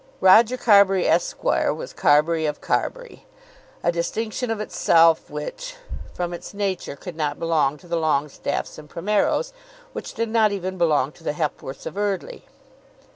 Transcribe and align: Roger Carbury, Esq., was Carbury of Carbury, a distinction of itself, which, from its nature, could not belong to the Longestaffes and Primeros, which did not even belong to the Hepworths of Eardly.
Roger 0.19 0.57
Carbury, 0.57 1.07
Esq., 1.07 1.43
was 1.43 1.93
Carbury 1.93 2.47
of 2.47 2.59
Carbury, 2.59 3.27
a 3.83 3.91
distinction 3.91 4.49
of 4.49 4.59
itself, 4.59 5.29
which, 5.29 5.75
from 6.11 6.33
its 6.33 6.55
nature, 6.55 6.95
could 6.95 7.15
not 7.15 7.37
belong 7.37 7.77
to 7.77 7.87
the 7.87 7.97
Longestaffes 7.97 8.79
and 8.79 8.89
Primeros, 8.89 9.53
which 9.93 10.15
did 10.15 10.29
not 10.29 10.51
even 10.51 10.79
belong 10.79 11.11
to 11.11 11.23
the 11.23 11.33
Hepworths 11.33 11.85
of 11.85 11.99
Eardly. 11.99 12.45